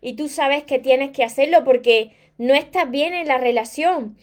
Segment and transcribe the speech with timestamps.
[0.00, 4.16] y tú sabes que tienes que hacerlo porque no estás bien en la relación.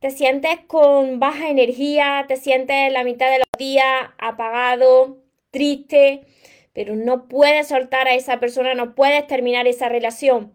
[0.00, 3.86] Te sientes con baja energía, te sientes la mitad de los días
[4.18, 5.18] apagado,
[5.50, 6.22] triste,
[6.72, 10.52] pero no puedes soltar a esa persona, no puedes terminar esa relación.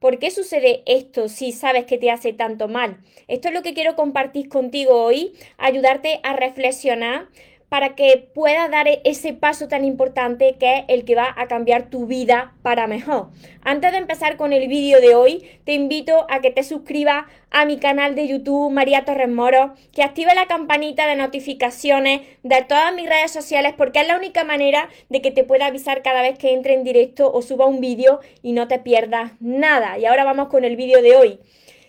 [0.00, 2.98] ¿Por qué sucede esto si sabes que te hace tanto mal?
[3.28, 7.28] Esto es lo que quiero compartir contigo hoy, ayudarte a reflexionar
[7.70, 11.46] para que puedas dar e-, ese paso tan importante que es el que va a
[11.46, 13.28] cambiar tu vida para mejor.
[13.62, 17.64] Antes de empezar con el vídeo de hoy, te invito a que te suscribas a
[17.64, 22.92] mi canal de YouTube María Torres Moro, que active la campanita de notificaciones de todas
[22.94, 26.38] mis redes sociales porque es la única manera de que te pueda avisar cada vez
[26.38, 29.96] que entre en directo o suba un vídeo y no te pierdas nada.
[29.96, 31.40] Y ahora vamos con el vídeo de hoy.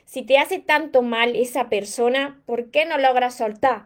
[0.05, 3.85] Si te hace tanto mal esa persona, ¿por qué no logras soltar?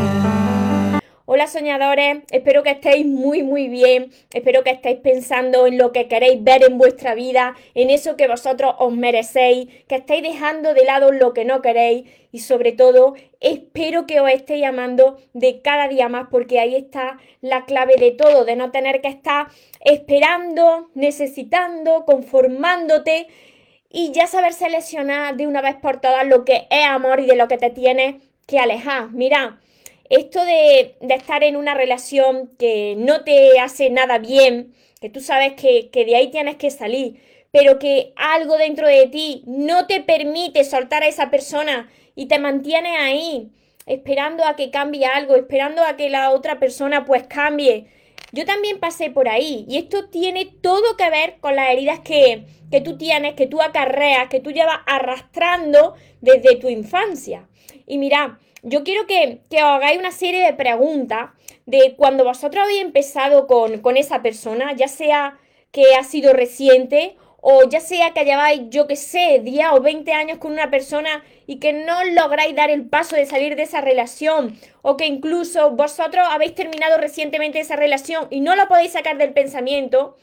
[1.33, 6.09] Hola soñadores, espero que estéis muy muy bien, espero que estéis pensando en lo que
[6.09, 10.83] queréis ver en vuestra vida, en eso que vosotros os merecéis, que estéis dejando de
[10.83, 12.03] lado lo que no queréis.
[12.33, 17.17] Y sobre todo espero que os estéis amando de cada día más porque ahí está
[17.39, 19.47] la clave de todo, de no tener que estar
[19.79, 23.27] esperando, necesitando, conformándote
[23.89, 27.37] y ya saber seleccionar de una vez por todas lo que es amor y de
[27.37, 29.11] lo que te tiene que alejar.
[29.11, 29.61] Mira,
[30.11, 35.53] esto de, estar en una relación que no te hace nada bien, que tú sabes
[35.53, 40.01] que, que de ahí tienes que salir, pero que algo dentro de ti no te
[40.01, 43.51] permite soltar a esa persona y te mantiene ahí,
[43.85, 47.87] esperando a que cambie algo, esperando a que la otra persona pues cambie.
[48.31, 52.45] Yo también pasé por ahí y esto tiene todo que ver con las heridas que,
[52.71, 57.47] que tú tienes, que tú acarreas, que tú llevas arrastrando desde tu infancia.
[57.85, 61.31] Y mira, yo quiero que, os hagáis una serie de preguntas
[61.65, 65.37] de cuando vosotros habéis empezado con, con esa persona, ya sea
[65.71, 70.13] que ha sido reciente o ya sea que lleváis, yo que sé, 10 o 20
[70.13, 73.81] años con una persona y que no lográis dar el paso de salir de esa
[73.81, 79.17] relación, o que incluso vosotros habéis terminado recientemente esa relación y no lo podéis sacar
[79.17, 80.15] del pensamiento,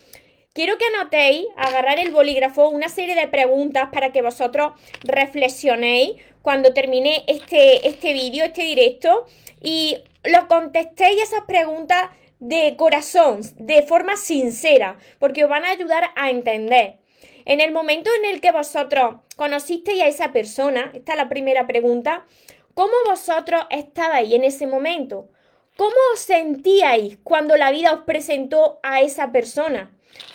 [0.52, 6.12] quiero que anotéis, agarrar el bolígrafo, una serie de preguntas para que vosotros reflexionéis
[6.42, 9.26] cuando terminé este, este vídeo, este directo,
[9.60, 16.10] y lo contestéis esas preguntas de corazón, de forma sincera, porque os van a ayudar
[16.14, 16.98] a entender.
[17.48, 21.66] En el momento en el que vosotros conocisteis a esa persona, esta es la primera
[21.66, 22.26] pregunta,
[22.74, 25.30] ¿cómo vosotros estabais en ese momento?
[25.78, 29.90] ¿Cómo os sentíais cuando la vida os presentó a esa persona?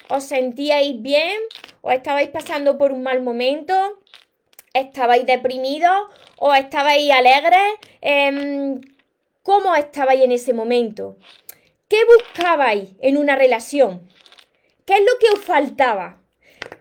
[0.10, 1.40] ¿Os sentíais bien?
[1.82, 4.00] ¿O estabais pasando por un mal momento?
[4.74, 6.08] ¿Estabais deprimidos
[6.38, 7.76] o estabais alegres?
[8.02, 8.82] Em,
[9.44, 11.18] ¿Cómo estabais en ese momento?
[11.88, 14.10] ¿Qué buscabais en una relación?
[14.84, 16.23] ¿Qué es lo que os faltaba?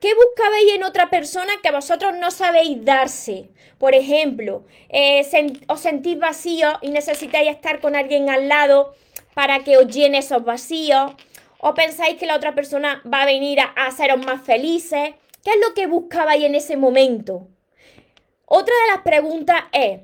[0.00, 3.50] ¿Qué buscabais en otra persona que vosotros no sabéis darse?
[3.78, 5.26] Por ejemplo, eh,
[5.68, 8.94] os sentís vacíos y necesitáis estar con alguien al lado
[9.34, 11.12] para que os llene esos vacíos.
[11.58, 15.14] ¿O pensáis que la otra persona va a venir a haceros más felices?
[15.44, 17.48] ¿Qué es lo que buscabais en ese momento?
[18.46, 20.00] Otra de las preguntas es,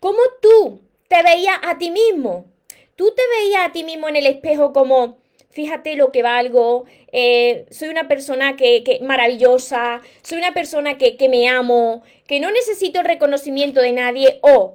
[0.00, 2.46] ¿cómo tú te veías a ti mismo?
[2.96, 5.18] ¿Tú te veías a ti mismo en el espejo como,
[5.56, 11.16] fíjate lo que valgo, eh, soy una persona que, que, maravillosa, soy una persona que,
[11.16, 14.74] que me amo, que no necesito el reconocimiento de nadie o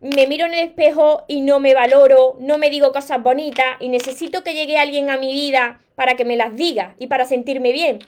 [0.00, 3.88] me miro en el espejo y no me valoro, no me digo cosas bonitas y
[3.88, 7.72] necesito que llegue alguien a mi vida para que me las diga y para sentirme
[7.72, 8.00] bien.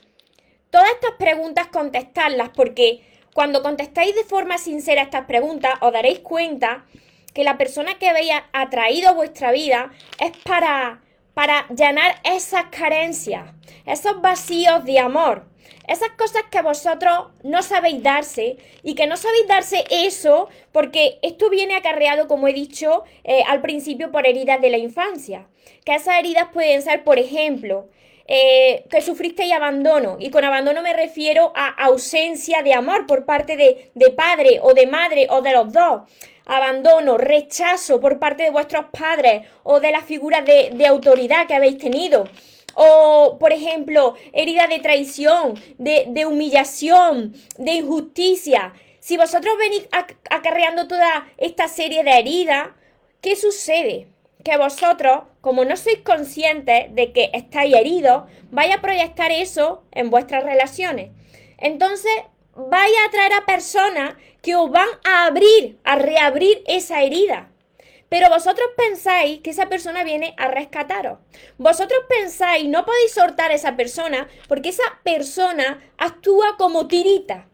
[0.69, 3.01] Todas estas preguntas contestarlas porque
[3.33, 6.85] cuando contestáis de forma sincera estas preguntas, os daréis cuenta
[7.33, 9.91] que la persona que habéis atraído a vuestra vida
[10.21, 11.01] es para,
[11.35, 13.45] para llenar esas carencias,
[13.85, 15.45] esos vacíos de amor,
[15.87, 21.51] esas cosas que vosotros no sabéis darse y que no sabéis darse eso porque esto
[21.51, 25.47] viene acarreado, como he dicho eh, al principio, por heridas de la infancia.
[25.85, 27.89] Que esas heridas pueden ser, por ejemplo,
[28.27, 30.17] eh, que sufristeis abandono.
[30.19, 34.73] Y con abandono me refiero a ausencia de amor por parte de, de padre o
[34.73, 36.03] de madre o de los dos.
[36.47, 41.79] Abandono, rechazo por parte de vuestros padres o de las figuras de, autoridad que habéis
[41.79, 42.29] tenido.
[42.75, 48.75] O, por ejemplo, herida de traición, de, de humillación, de injusticia.
[49.01, 49.89] Si vosotros venís
[50.31, 52.69] acarreando toda esta serie de heridas,
[53.21, 54.09] ¿qué sucede?
[54.45, 60.11] Que vosotros, como no sois conscientes de que estáis heridos, vais a proyectar eso en
[60.11, 61.11] vuestras relaciones.
[61.59, 62.13] Entonces,
[62.57, 64.15] vais a atraer a personas
[64.45, 67.51] que os van a abrir, a reabrir esa herida.
[68.11, 71.19] Pero vosotros pensáis que esa persona viene a rescataros.
[71.57, 77.49] Vosotros pensáis, no podéis soltar a esa persona porque esa persona actúa como tirita.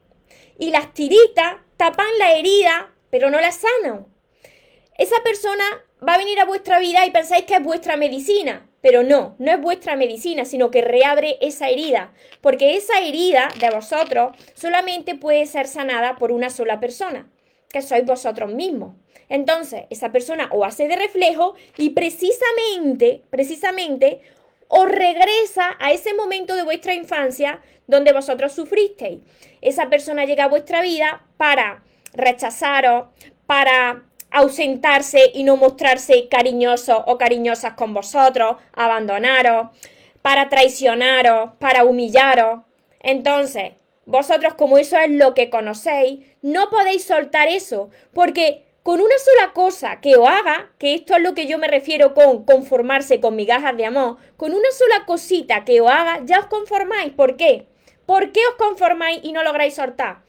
[0.58, 4.06] Y las tiritas tapan la herida, pero no la sanan.
[4.98, 5.64] Esa persona
[6.06, 8.68] va a venir a vuestra vida y pensáis que es vuestra medicina.
[8.80, 12.12] Pero no, no es vuestra medicina, sino que reabre esa herida.
[12.40, 17.28] Porque esa herida de vosotros solamente puede ser sanada por una sola persona,
[17.70, 18.94] que sois vosotros mismos.
[19.28, 24.20] Entonces, esa persona o hace de reflejo y precisamente, precisamente,
[24.68, 29.20] os regresa a ese momento de vuestra infancia donde vosotros sufristeis.
[29.60, 33.08] Esa persona llega a vuestra vida para rechazaros,
[33.46, 39.68] para ausentarse y no mostrarse cariñoso o cariñosas con vosotros, abandonaros,
[40.22, 42.60] para traicionaros, para humillaros.
[43.00, 43.72] Entonces,
[44.06, 49.52] vosotros como eso es lo que conocéis, no podéis soltar eso, porque con una sola
[49.52, 53.36] cosa que os haga, que esto es lo que yo me refiero con conformarse con
[53.36, 57.12] migajas de amor, con una sola cosita que os haga, ya os conformáis.
[57.12, 57.66] ¿Por qué?
[58.06, 60.22] ¿Por qué os conformáis y no lográis soltar?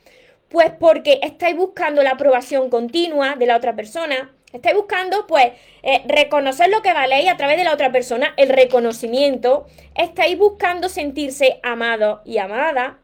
[0.52, 6.04] Pues porque estáis buscando la aprobación continua de la otra persona, estáis buscando pues eh,
[6.06, 9.66] reconocer lo que valéis a través de la otra persona, el reconocimiento,
[9.96, 13.00] estáis buscando sentirse amado y amada,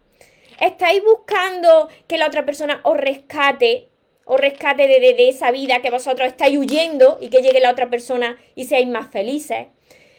[0.59, 3.87] estáis buscando que la otra persona os rescate
[4.25, 8.37] o rescate de, esa vida que vosotros estáis huyendo y que llegue la otra persona
[8.55, 9.67] y seáis más felices.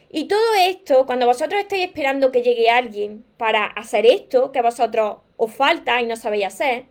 [0.08, 5.18] Y todo esto, cuando vosotros estáis esperando que llegue alguien para hacer esto, que vosotros
[5.36, 6.86] os falta y no sabéis hacer,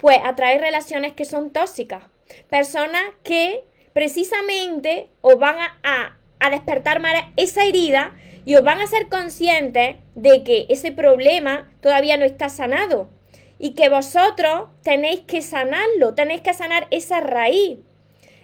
[0.00, 2.04] pues atrae relaciones que son tóxicas.
[2.48, 8.14] Personas que precisamente os van a, a despertar más esa herida
[8.44, 13.10] y os van a ser conscientes de que ese problema todavía no está sanado
[13.58, 17.78] y que vosotros tenéis que sanarlo, tenéis que sanar esa raíz.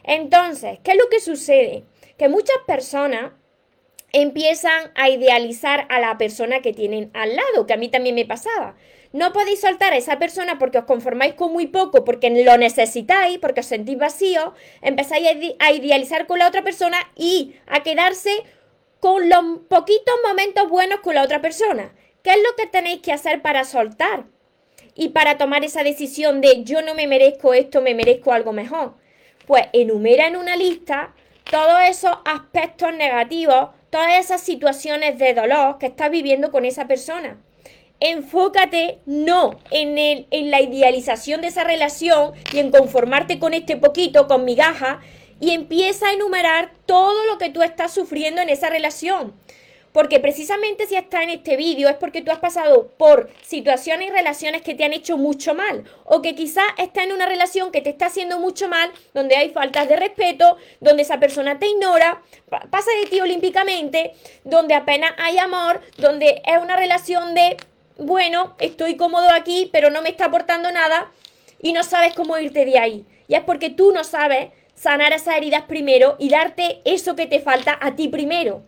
[0.04, 1.84] Entonces, ¿qué es lo que sucede?
[2.18, 3.32] Que muchas personas
[4.12, 8.24] empiezan a idealizar a la persona que tienen al lado, que a mí también me
[8.24, 8.76] pasaba.
[9.16, 13.38] No podéis soltar a esa persona porque os conformáis con muy poco, porque lo necesitáis,
[13.38, 14.52] porque os sentís vacío,
[14.82, 15.26] empezáis
[15.58, 18.42] a idealizar con la otra persona y a quedarse
[19.00, 21.94] con los poquitos momentos buenos con la otra persona.
[22.22, 24.26] ¿Qué es lo que tenéis que hacer para soltar?
[24.96, 28.94] y para tomar esa decisión de yo no me merezco esto, me merezco algo mejor?
[29.46, 31.14] Pues enumera en una lista
[31.50, 37.38] todos esos aspectos negativos, todas esas situaciones de dolor que estás viviendo con esa persona.
[38.00, 43.76] Enfócate no en, el, en la idealización de esa relación y en conformarte con este
[43.76, 45.00] poquito, con migaja,
[45.40, 49.34] y empieza a enumerar todo lo que tú estás sufriendo en esa relación.
[49.96, 54.10] Porque precisamente si estás en este vídeo es porque tú has pasado por situaciones y
[54.10, 55.84] relaciones que te han hecho mucho mal.
[56.04, 59.48] O que quizás estás en una relación que te está haciendo mucho mal, donde hay
[59.48, 62.20] faltas de respeto, donde esa persona te ignora,
[62.70, 64.12] pasa de ti olímpicamente,
[64.44, 67.56] donde apenas hay amor, donde es una relación de,
[67.98, 71.10] bueno, estoy cómodo aquí, pero no me está aportando nada
[71.60, 73.06] y no sabes cómo irte de ahí.
[73.28, 77.40] Y es porque tú no sabes sanar esas heridas primero y darte eso que te
[77.40, 78.62] falta a ti primero.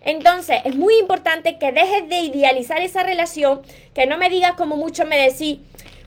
[0.00, 3.62] Entonces, es muy importante que dejes de idealizar esa relación,
[3.94, 5.58] que no me digas como muchos me decís,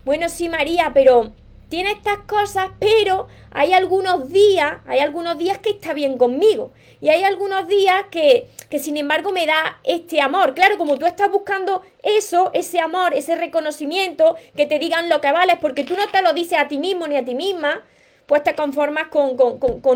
[0.06, 1.34] bueno, sí, María, pero
[1.72, 6.74] tiene estas cosas, pero hay algunos días, hay algunos días que está bien conmigo.
[7.00, 10.54] Y hay algunos días que, que sin embargo me da este amor.
[10.54, 15.32] Claro, como tú estás buscando eso, ese amor, ese reconocimiento, que te digan lo que
[15.32, 17.82] vales, porque tú no te lo dices a ti mismo ni a ti misma,
[18.26, 19.38] pues te conformas con,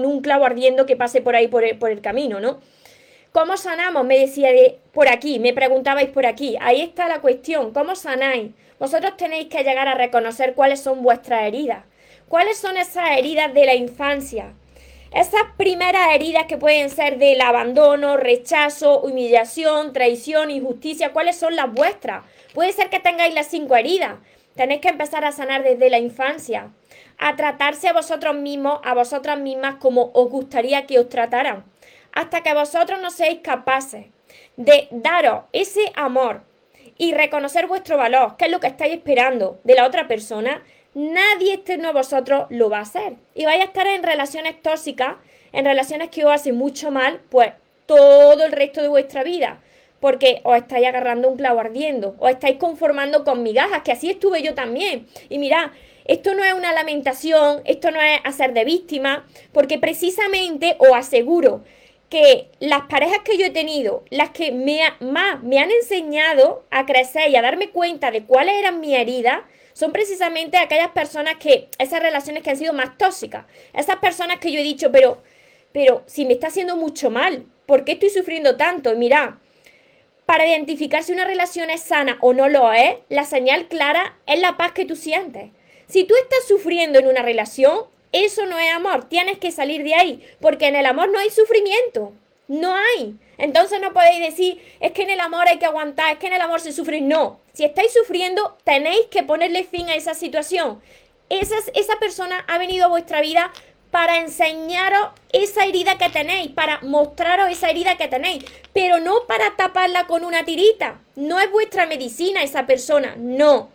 [0.06, 2.62] un clavo ardiendo que pase por ahí por el, por el camino, ¿no?
[3.36, 4.06] ¿Cómo sanamos?
[4.06, 6.56] Me decía de por aquí, me preguntabais por aquí.
[6.62, 7.74] Ahí está la cuestión.
[7.74, 8.54] ¿Cómo sanáis?
[8.80, 11.84] Vosotros tenéis que llegar a reconocer cuáles son vuestras heridas.
[12.30, 14.54] ¿Cuáles son esas heridas de la infancia?
[15.12, 21.70] Esas primeras heridas que pueden ser del abandono, rechazo, humillación, traición, injusticia, ¿cuáles son las
[21.74, 22.24] vuestras?
[22.54, 24.14] Puede ser que tengáis las cinco heridas.
[24.56, 26.70] Tenéis que empezar a sanar desde la infancia,
[27.18, 31.75] a tratarse a vosotros mismos, a vosotras mismas como os gustaría que os trataran
[32.16, 34.08] hasta que vosotros no seáis capaces
[34.58, 36.42] de daros ese amor
[36.98, 41.54] y reconocer vuestro valor, que es lo que estáis esperando de la otra persona, nadie
[41.54, 43.16] externo a vosotros lo va a hacer.
[43.36, 45.18] Y vais a estar en relaciones tóxicas,
[45.52, 47.52] en relaciones que os hacen mucho mal, pues
[47.86, 49.60] todo el resto de vuestra vida.
[50.00, 54.44] porque os estáis agarrando un clavo ardiendo, os estáis conformando con migajas, que así estuve
[54.44, 55.08] yo también.
[55.30, 55.72] Y mirad,
[56.06, 61.64] esto no es una lamentación, esto no es hacer de víctima, porque precisamente os aseguro
[62.10, 66.86] que las parejas que yo he tenido, las que me más me han enseñado a
[66.86, 69.42] crecer y a darme cuenta de cuáles eran mis heridas,
[69.74, 74.52] son precisamente aquellas personas que, esas relaciones que han sido más tóxicas, esas personas que
[74.52, 75.22] yo he dicho, pero,
[75.74, 78.94] pero si me está haciendo mucho mal, ¿por qué estoy sufriendo tanto?
[78.94, 79.40] Y mira,
[80.26, 84.40] para identificar si una relación es sana o no lo es, la señal clara es
[84.40, 85.52] la paz que tú sientes.
[85.88, 87.82] Si tú estás sufriendo en una relación,
[88.24, 89.10] eso no es amor.
[89.10, 92.14] Tienes que salir de ahí, porque en el amor no hay sufrimiento.
[92.48, 93.16] No hay.
[93.38, 96.34] Entonces no podéis decir, es que en el amor hay que aguantar, es que en
[96.34, 97.02] el amor se sufre.
[97.02, 97.40] No.
[97.54, 100.82] Si estáis sufriendo, tenéis que ponerle fin a esa situación.
[101.30, 103.52] Esa, esa persona ha venido a vuestra vida
[103.92, 108.44] para enseñaros esa herida que tenéis, para mostraros esa herida que tenéis,
[108.74, 111.00] pero no para taparla con una tirita.
[111.16, 113.70] No es vuestra medicina esa persona, no.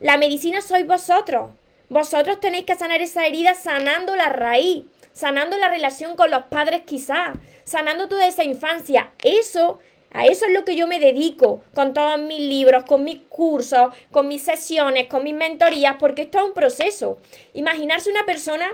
[0.00, 1.50] La medicina sois vosotros.
[1.90, 6.82] Vosotros tenéis que sanar esa herida sanando la raíz, sanando la relación con los padres
[6.86, 9.10] quizás, sanando toda esa infancia.
[9.24, 9.80] Eso,
[10.12, 13.92] a eso es lo que yo me dedico con todos mis libros, con mis cursos,
[14.12, 17.18] con mis sesiones, con mis mentorías, porque esto es un proceso.
[17.54, 18.70] Imaginarse una persona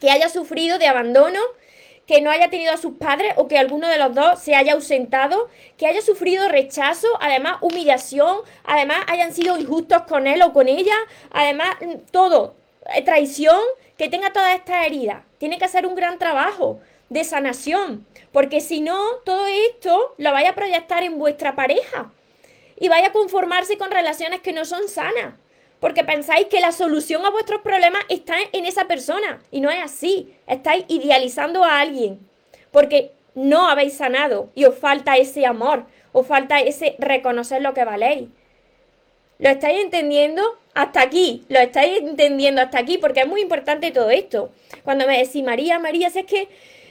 [0.00, 1.38] que haya sufrido de abandono,
[2.06, 4.74] que no haya tenido a sus padres o que alguno de los dos se haya
[4.74, 10.68] ausentado, que haya sufrido rechazo, además humillación, además hayan sido injustos con él o con
[10.68, 10.96] ella,
[11.30, 12.56] además mm, todo,
[12.94, 13.60] eh, traición,
[13.96, 15.22] que tenga todas estas heridas.
[15.38, 20.50] Tiene que hacer un gran trabajo de sanación, porque si no, todo esto lo vaya
[20.50, 22.12] a proyectar en vuestra pareja
[22.76, 25.34] y vaya a conformarse con relaciones que no son sanas
[25.84, 29.82] porque pensáis que la solución a vuestros problemas está en esa persona y no es
[29.82, 30.34] así.
[30.46, 32.20] Estáis idealizando a alguien
[32.70, 37.84] porque no habéis sanado y os falta ese amor, os falta ese reconocer lo que
[37.84, 38.30] valéis.
[39.38, 40.42] ¿Lo estáis entendiendo?
[40.72, 44.52] Hasta aquí, lo estáis entendiendo hasta aquí porque es muy importante todo esto.
[44.84, 46.48] Cuando me decís, María, María, si es que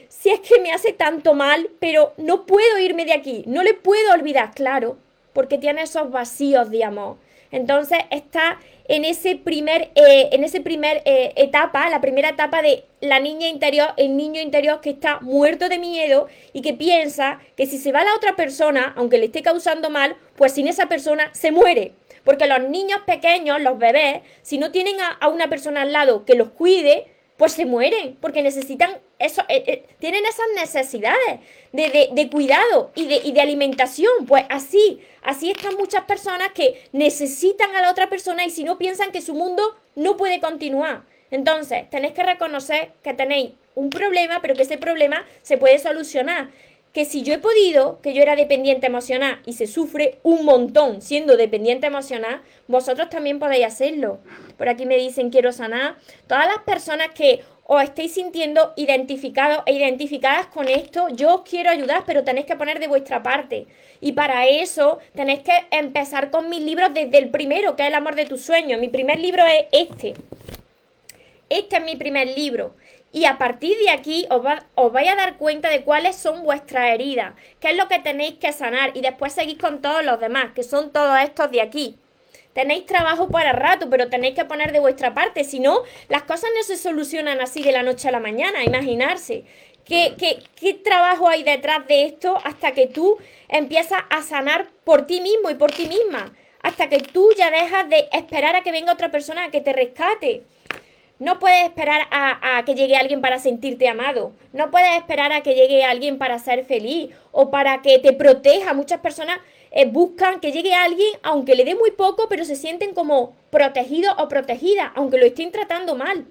[0.08, 3.74] si es que me hace tanto mal, pero no puedo irme de aquí, no le
[3.74, 4.98] puedo olvidar, claro,
[5.34, 7.18] porque tiene esos vacíos de amor.
[7.54, 12.84] Entonces está en ese primer, eh, en ese primer eh, etapa, la primera etapa de
[13.00, 17.68] la niña interior, el niño interior que está muerto de miedo y que piensa que
[17.68, 21.30] si se va la otra persona, aunque le esté causando mal, pues sin esa persona
[21.34, 21.94] se muere.
[22.24, 26.36] Porque los niños pequeños, los bebés, si no tienen a una persona al lado que
[26.36, 27.13] los cuide,
[27.44, 31.42] pues se mueren, porque necesitan eso, eh, eh, tienen esas necesidades
[31.74, 34.26] de, cuidado y de, y de, alimentación.
[34.26, 38.78] Pues así, así están muchas personas que necesitan a la otra persona y si no
[38.78, 41.04] piensan que su mundo no puede continuar.
[41.32, 46.50] Entonces, tenéis que reconocer que tenéis un problema, pero que ese problema se puede solucionar.
[46.94, 51.02] Que si yo he podido, que yo era dependiente emocional y se sufre un montón
[51.02, 54.20] siendo dependiente emocional, vosotros también podéis hacerlo.
[54.58, 55.98] Por aquí me dicen quiero sanar.
[56.28, 61.72] Todas las personas que os estéis sintiendo identificados e identificadas con esto, yo os quiero
[61.72, 63.66] ayudar, pero tenéis que poner de vuestra parte.
[64.00, 67.96] Y para eso tenéis que empezar con mis libros desde el primero, que es El
[67.96, 68.80] amor de tus sueños.
[68.80, 70.14] Mi primer libro es este.
[71.50, 72.76] Este es mi primer libro.
[73.14, 74.42] Y a partir de aquí os,
[74.74, 78.34] os vais a dar cuenta de cuáles son vuestras heridas, qué es lo que tenéis
[78.34, 81.96] que sanar y después seguís con todos los demás, que son todos estos de aquí.
[82.54, 85.44] Tenéis trabajo para rato, pero tenéis que poner de vuestra parte.
[85.44, 88.64] Si no, las cosas no se solucionan así de la noche a la mañana.
[88.64, 89.44] Imaginarse.
[89.86, 93.18] ¿Qué, qué, qué trabajo hay detrás de esto hasta que tú
[93.50, 96.34] empiezas a sanar por ti mismo y por ti misma?
[96.62, 99.74] Hasta que tú ya dejas de esperar a que venga otra persona a que te
[99.74, 100.44] rescate.
[101.20, 104.34] No puedes esperar a, que llegue alguien para sentirte amado.
[104.52, 108.74] No puedes esperar a que llegue alguien para ser feliz o para que te proteja.
[108.74, 109.40] Muchas personas
[109.72, 114.16] eh, buscan que llegue alguien, aunque le dé muy poco, pero se sienten como protegidos
[114.18, 116.26] o protegidas, aunque lo estén tratando mal.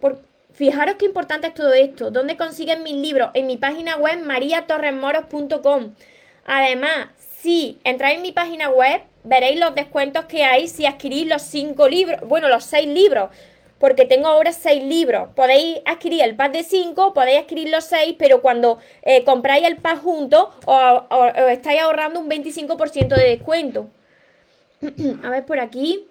[0.00, 0.20] Por,
[0.52, 2.10] fijaros qué importante es todo esto.
[2.10, 3.30] ¿Dónde consiguen mis libros?
[3.34, 5.94] En mi página web mariatorresmoros.com.
[6.44, 7.08] Además,
[7.40, 11.88] si entráis en mi página web, veréis los descuentos que hay si adquirís los cinco
[11.88, 13.30] libros, bueno, los seis libros
[13.80, 15.30] porque tengo ahora seis libros.
[15.34, 19.78] Podéis adquirir el pack de cinco, podéis adquirir los seis, pero cuando eh, compráis el
[19.78, 21.02] pack junto, os,
[21.50, 23.88] estáis ahorrando un 25% de descuento.
[25.24, 26.06] A ver por aquí.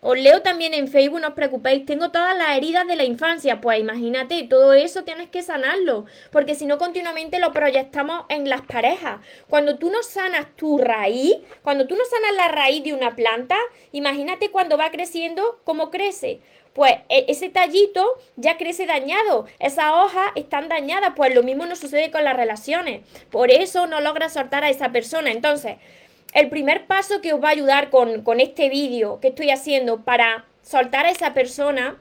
[0.00, 3.60] Os leo también en Facebook, no os preocupéis, tengo todas las heridas de la infancia.
[3.60, 8.62] Pues imagínate, todo eso tienes que sanarlo, porque si no continuamente lo proyectamos en las
[8.62, 9.20] parejas.
[9.48, 13.56] Cuando tú no sanas tu raíz, cuando tú no sanas la raíz de una planta,
[13.90, 16.40] imagínate cuando va creciendo, cómo crece.
[16.74, 21.80] pues e, ese tallito ya crece dañado, esas hojas están dañadas, pues lo mismo nos
[21.80, 23.02] sucede con las relaciones.
[23.30, 25.32] Por eso no logra soltar a esa persona.
[25.32, 25.78] Entonces,
[26.34, 30.04] el primer paso que os va a ayudar con, con este vídeo que estoy haciendo
[30.04, 31.98] para soltar a esa persona,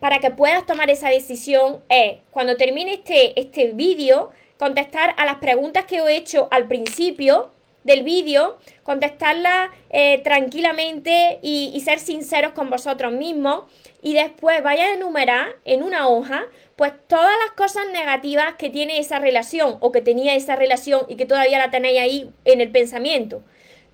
[0.00, 5.36] para que puedas tomar esa decisión, es cuando termine este, este vídeo, contestar a las
[5.36, 7.52] preguntas que os he hecho al principio
[7.84, 13.64] del vídeo, contestarlas eh, tranquilamente y, ser sinceros con vosotros mismos
[14.02, 16.44] y después vaya a enumerar en una hoja
[16.76, 21.16] pues todas las cosas negativas que tiene esa relación o que tenía esa relación y
[21.16, 23.42] que todavía la tenéis ahí en el pensamiento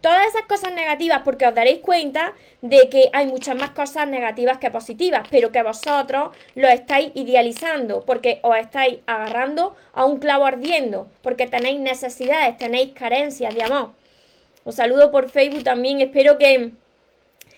[0.00, 4.58] todas esas cosas negativas porque os daréis cuenta de que hay muchas más cosas negativas
[4.58, 10.46] que positivas, pero que vosotros lo estáis idealizando porque os estáis agarrando a un clavo
[10.46, 13.92] ardiendo, porque tenéis necesidades, tenéis carencias de amor.
[14.64, 16.72] Os saludo por Facebook también, espero que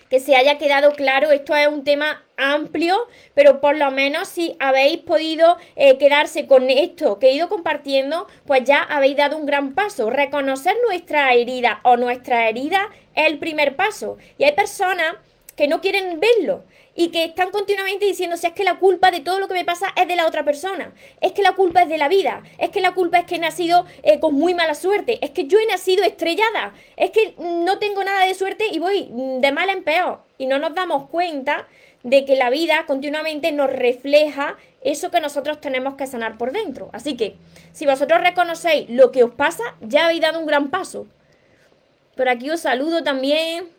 [0.09, 1.31] que se haya quedado claro.
[1.31, 6.69] Esto es un tema amplio, pero por lo menos si habéis podido eh, quedarse con
[6.69, 10.09] esto que he ido compartiendo, pues ya habéis dado un gran paso.
[10.09, 14.17] Reconocer nuestra herida o nuestra herida es el primer paso.
[14.37, 15.15] Y hay personas
[15.59, 16.63] que no quieren verlo
[16.95, 19.65] y que están continuamente diciendo, si es que la culpa de todo lo que me
[19.65, 22.69] pasa es de la otra persona, es que la culpa es de la vida, es
[22.69, 25.59] que la culpa es que he nacido eh, con muy mala suerte, es que yo
[25.59, 29.83] he nacido estrellada, es que no tengo nada de suerte y voy de mal en
[29.83, 30.21] peor.
[30.37, 31.67] Y no nos damos cuenta
[32.03, 36.89] de que la vida continuamente nos refleja eso que nosotros tenemos que sanar por dentro.
[36.93, 37.35] Así que,
[37.73, 41.05] si vosotros reconocéis lo que os pasa, ya habéis dado un gran paso.
[42.15, 43.77] Por aquí os saludo también.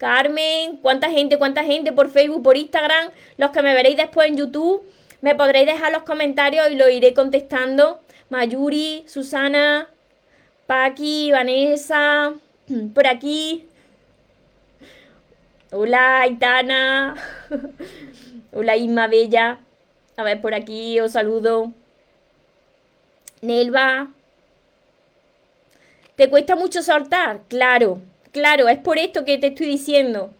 [0.00, 4.38] Carmen, cuánta gente, cuánta gente por Facebook, por Instagram, los que me veréis después en
[4.38, 4.82] YouTube,
[5.20, 8.00] me podréis dejar los comentarios y lo iré contestando.
[8.30, 9.90] Mayuri, Susana,
[10.66, 12.32] Paqui, Vanessa,
[12.94, 13.68] por aquí.
[15.70, 17.14] Hola, Aitana.
[18.52, 19.60] Hola, Isma Bella.
[20.16, 21.74] A ver, por aquí os saludo.
[23.42, 24.08] Nelva.
[26.16, 27.42] ¿Te cuesta mucho soltar?
[27.48, 28.00] Claro.
[28.32, 30.30] Claro, es por esto que te estoy diciendo.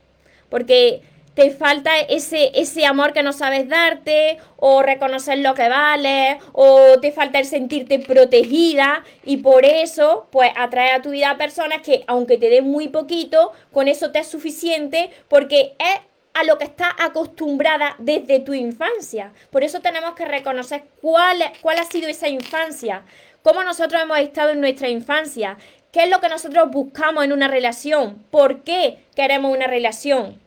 [0.48, 1.02] Porque
[1.34, 6.98] te falta ese, ese amor que no sabes darte, o reconocer lo que vale, o
[7.00, 11.82] te falta el sentirte protegida, y por eso, pues atrae a tu vida a personas
[11.82, 16.00] que, aunque te den muy poquito, con eso te es suficiente, porque es
[16.34, 19.32] a lo que estás acostumbrada desde tu infancia.
[19.50, 23.02] Por eso tenemos que reconocer cuál, cuál ha sido esa infancia,
[23.42, 25.56] cómo nosotros hemos estado en nuestra infancia,
[25.92, 28.22] ¿Qué es lo que nosotros buscamos en una relación?
[28.30, 30.38] ¿Por qué queremos una relación?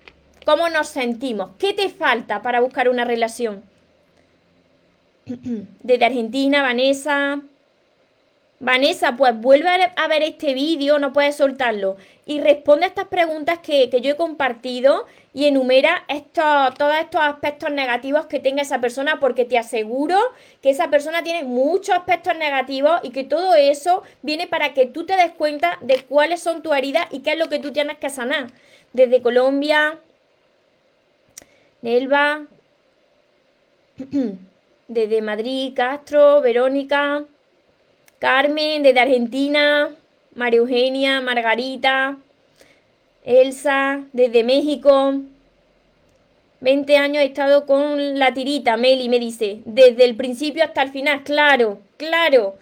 [0.45, 1.51] ¿Cómo nos sentimos?
[1.59, 3.63] ¿Qué te falta para buscar una relación?
[5.25, 7.41] Desde Argentina, Vanessa.
[8.59, 11.97] Vanessa, pues vuelve a ver este vídeo, no puedes soltarlo.
[12.25, 16.05] Y responde a estas preguntas que, que yo he compartido y enumera
[16.77, 20.19] todos estos aspectos negativos que tenga esa persona, porque te aseguro
[20.61, 25.05] que esa persona tiene muchos aspectos negativos y que todo eso viene para que tú
[25.05, 27.97] te des cuenta de cuáles son tus heridas y qué es lo que tú tienes
[27.97, 28.51] que sanar.
[28.93, 29.97] Desde Colombia,
[31.81, 32.45] Nelva,
[34.87, 37.25] desde Madrid, Castro, Verónica,
[38.19, 39.89] Carmen, desde Argentina,
[40.35, 42.17] María Eugenia, Margarita,
[43.23, 45.15] Elsa, desde México.
[46.63, 50.91] 20 años he estado con la tirita, Meli me dice, desde el principio hasta el
[50.91, 52.55] final, claro, claro.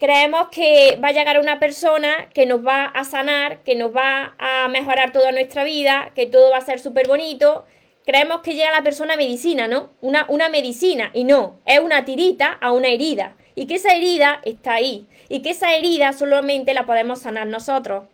[0.00, 4.34] Creemos que va a llegar una persona que nos va a sanar, que nos va
[4.38, 7.66] a mejorar toda nuestra vida, que todo va a ser súper bonito.
[8.06, 9.90] Creemos que llega la persona medicina, ¿no?
[10.00, 13.36] Una, una medicina, y no, es una tirita a una herida.
[13.56, 15.06] Y que esa herida está ahí.
[15.28, 18.04] Y que esa herida solamente la podemos sanar nosotros.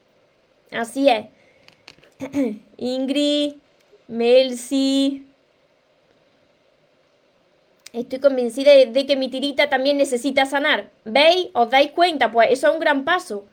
[0.73, 1.27] Así es.
[2.77, 3.55] Ingrid,
[4.09, 5.27] Melsi.
[7.93, 10.91] Estoy convencida de, que mi tirita también necesita sanar.
[11.05, 11.49] ¿Veis?
[11.53, 12.33] ¿Os dais cuenta?
[12.33, 13.47] Pues eso es un gran paso.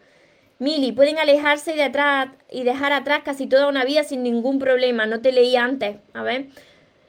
[0.57, 5.05] Mili, pueden alejarse de atrás y dejar atrás casi toda una vida sin ningún problema.
[5.05, 5.97] No te leí antes.
[6.13, 6.47] A ver.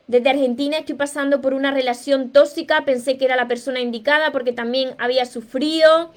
[0.08, 2.84] Desde Argentina estoy pasando por una relación tóxica.
[2.84, 6.12] Pensé que era la persona indicada porque también había sufrido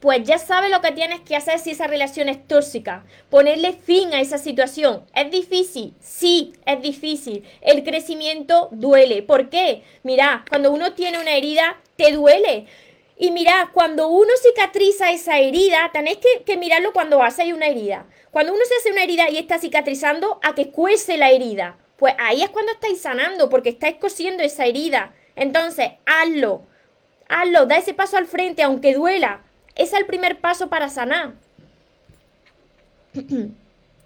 [0.00, 3.04] pues ya sabes lo que tienes que hacer si esa relación es tóxica.
[3.28, 5.04] Ponerle fin a esa situación.
[5.14, 5.94] ¿Es difícil?
[6.00, 7.44] Sí, es difícil.
[7.60, 9.22] El crecimiento duele.
[9.22, 9.82] ¿Por qué?
[10.02, 12.66] Mira, cuando uno tiene una herida, te duele.
[13.18, 18.06] Y mira, cuando uno cicatriza esa herida, tenéis que, que mirarlo cuando hace una herida.
[18.30, 21.76] Cuando uno se hace una herida y está cicatrizando, a que cuece la herida.
[21.98, 25.12] Pues ahí es cuando estáis sanando, porque estáis cosiendo esa herida.
[25.36, 26.62] Entonces, hazlo.
[27.28, 29.42] Hazlo, da ese paso al frente, aunque duela
[29.74, 31.32] es el primer paso para sanar.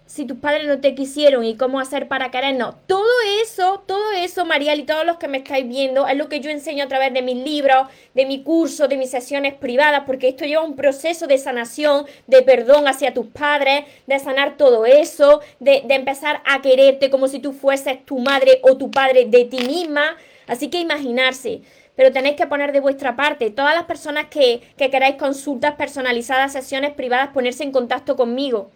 [0.05, 3.09] si tus padres no te quisieron y cómo hacer para querernos, todo
[3.41, 6.49] eso todo eso, Mariel y todos los que me estáis viendo, es lo que yo
[6.49, 10.45] enseño a través de mis libros, de mi curso, de mis sesiones privadas, porque esto
[10.45, 15.83] lleva un proceso de sanación, de perdón hacia tus padres, de sanar todo eso, de,
[15.85, 19.65] de empezar a quererte como si tú fueses tu madre o tu padre de ti
[19.65, 20.17] misma.
[20.47, 21.61] Así que imaginarse
[21.95, 23.49] pero tenéis que poner de vuestra parte.
[23.49, 28.71] Todas las personas que, que, queráis consultas personalizadas, sesiones privadas, ponerse en contacto conmigo.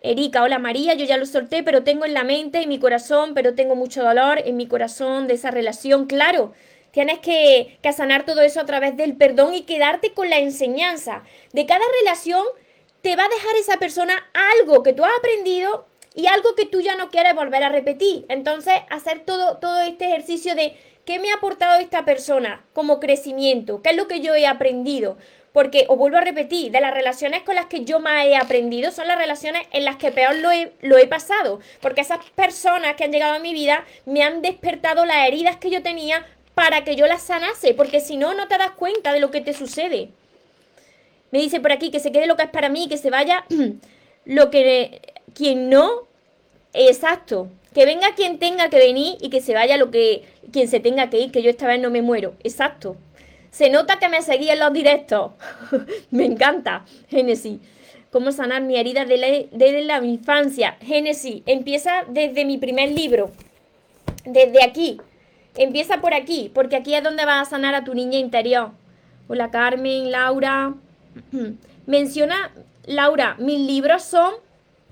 [0.00, 3.34] Erika, hola María, yo ya lo solté, pero tengo en la mente, en mi corazón,
[3.34, 6.06] pero tengo mucho dolor en mi corazón de esa relación.
[6.06, 6.52] Claro,
[6.90, 11.22] tienes que, que sanar todo eso a través del perdón y quedarte con la enseñanza.
[11.52, 12.44] De cada relación
[13.00, 14.14] te va a dejar esa persona
[14.60, 18.26] algo que tú has aprendido y algo que tú ya no quieres volver a repetir.
[18.28, 23.82] Entonces, hacer todo, todo este ejercicio de qué me ha aportado esta persona como crecimiento,
[23.82, 25.16] qué es lo que yo he aprendido.
[25.52, 28.90] Porque, os vuelvo a repetir, de las relaciones con las que yo más he aprendido
[28.90, 31.60] son las relaciones en las que peor lo he, lo he pasado.
[31.80, 35.70] Porque esas personas que han llegado a mi vida me han despertado las heridas que
[35.70, 37.74] yo tenía para que yo las sanase.
[37.74, 40.08] Porque si no, no te das cuenta de lo que te sucede.
[41.32, 43.44] Me dice por aquí que se quede lo que es para mí, que se vaya
[44.24, 45.00] lo que
[45.34, 46.06] quien no,
[46.72, 47.48] exacto.
[47.74, 51.08] Que venga quien tenga que venir y que se vaya lo que quien se tenga
[51.10, 52.34] que ir, que yo esta vez no me muero.
[52.42, 52.96] Exacto.
[53.50, 55.32] Se nota que me seguí en los directos.
[56.10, 56.84] me encanta.
[57.08, 57.60] Génesis.
[58.10, 60.76] ¿Cómo sanar mi herida desde la, la infancia?
[60.82, 61.42] Génesis.
[61.46, 63.30] Empieza desde mi primer libro.
[64.24, 65.00] Desde aquí.
[65.54, 68.70] Empieza por aquí, porque aquí es donde vas a sanar a tu niña interior.
[69.28, 70.74] Hola Carmen, Laura.
[71.86, 72.52] Menciona,
[72.86, 74.32] Laura, mis libros son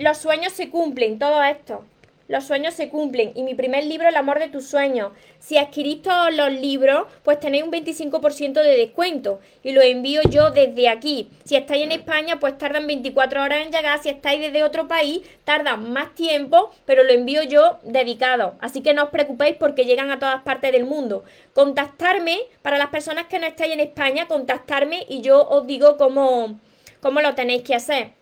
[0.00, 1.84] Los sueños se cumplen, todo esto
[2.30, 3.32] los sueños se cumplen.
[3.34, 5.10] Y mi primer libro, El amor de tus sueños.
[5.40, 9.40] Si adquirís todos los libros, pues tenéis un 25% de descuento.
[9.64, 11.28] Y lo envío yo desde aquí.
[11.44, 14.00] Si estáis en España, pues tardan 24 horas en llegar.
[14.00, 18.54] Si estáis desde otro país, tardan más tiempo, pero lo envío yo dedicado.
[18.60, 21.24] Así que no os preocupéis porque llegan a todas partes del mundo.
[21.52, 26.60] Contactarme, para las personas que no estáis en España, contactarme y yo os digo cómo,
[27.00, 28.19] cómo lo tenéis que hacer.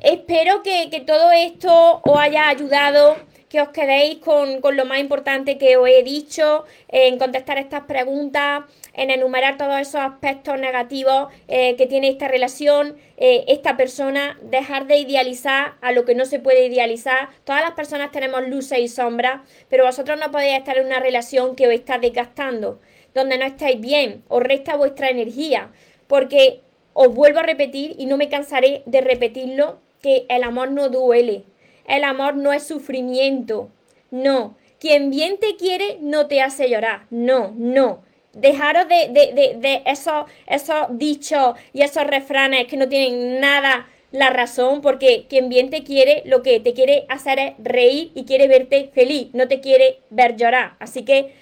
[0.00, 3.16] Espero que, todo esto os haya ayudado,
[3.48, 8.64] que os quedéis con, lo más importante que os he dicho, en contestar estas preguntas,
[8.92, 14.86] en enumerar todos esos aspectos negativos eh, que tiene esta relación, eh, esta persona, dejar
[14.86, 17.28] de idealizar a lo que no se puede idealizar.
[17.44, 21.56] Todas las personas tenemos luces y sombras, pero vosotros no podéis estar en una relación
[21.56, 22.80] que os está desgastando,
[23.14, 25.72] donde no estáis bien, os resta vuestra energía,
[26.06, 26.62] porque
[26.98, 31.44] os vuelvo a repetir y no me cansaré de repetirlo, que el amor no duele,
[31.86, 33.68] el amor no es sufrimiento,
[34.10, 34.56] no.
[34.80, 38.02] Quien bien te quiere no te hace llorar, no, no.
[38.32, 44.30] Dejaros de, de, de, esos, esos dichos y esos refranes que no tienen nada la
[44.30, 48.48] razón, porque quien bien te quiere, lo que te quiere hacer es reír y quiere
[48.48, 50.76] verte feliz, no te quiere ver llorar.
[50.78, 51.34] Así que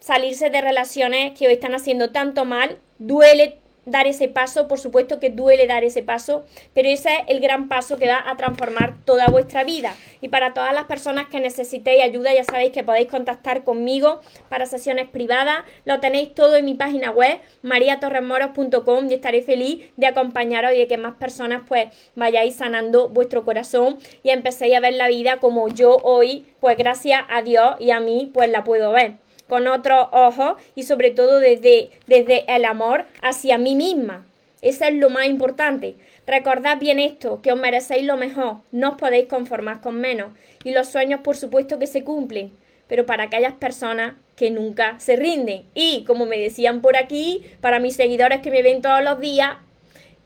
[0.00, 3.58] salirse de relaciones que os están haciendo tanto mal, duele
[3.90, 7.68] dar ese paso, por supuesto que duele dar ese paso, pero ese es el gran
[7.68, 9.94] paso que va a transformar toda vuestra vida.
[10.20, 14.66] Y para todas las personas que necesitéis ayuda, ya sabéis que podéis contactar conmigo para
[14.66, 15.64] sesiones privadas.
[15.84, 20.86] Lo tenéis todo en mi página web, mariatorremoros.com y estaré feliz de acompañaros y de
[20.86, 25.68] que más personas pues vayáis sanando vuestro corazón y empecéis a ver la vida como
[25.68, 30.08] yo hoy, pues gracias a Dios y a mí, pues la puedo ver con otros
[30.12, 34.26] ojos y sobre todo desde, desde el amor hacia mí misma.
[34.60, 35.94] Eso es lo más importante.
[36.26, 40.32] Recordad bien esto, que os merecéis lo mejor, no os podéis conformar con menos.
[40.64, 42.52] Y los sueños, por supuesto, que se cumplen,
[42.86, 45.64] pero para aquellas personas que nunca se rinden.
[45.74, 49.56] Y, como me decían por aquí, para mis seguidores que me ven todos los días,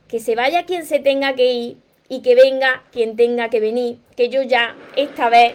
[0.08, 1.76] que se vaya quien se tenga que ir
[2.08, 5.54] y que venga quien tenga que venir, que yo ya esta vez